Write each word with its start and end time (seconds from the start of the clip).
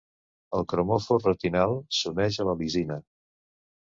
El 0.59 0.63
cromòfor 0.71 1.19
retinal 1.25 1.77
s’uneix 1.97 2.39
a 2.45 2.47
la 2.49 2.57
Lisina. 2.63 2.97